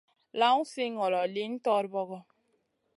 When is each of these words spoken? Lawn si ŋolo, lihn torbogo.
Lawn 0.39 0.61
si 0.71 0.83
ŋolo, 0.95 1.21
lihn 1.33 1.53
torbogo. 1.65 2.19